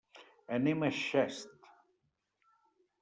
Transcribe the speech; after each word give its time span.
Anem 0.57 0.85
a 0.87 0.89
Xest. 1.01 1.69